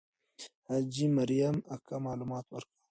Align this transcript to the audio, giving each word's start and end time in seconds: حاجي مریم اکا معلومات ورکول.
حاجي 0.67 1.05
مریم 1.17 1.55
اکا 1.75 1.95
معلومات 2.05 2.45
ورکول. 2.49 2.77